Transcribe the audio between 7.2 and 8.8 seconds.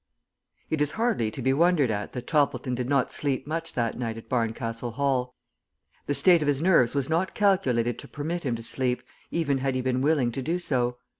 calculated to permit him to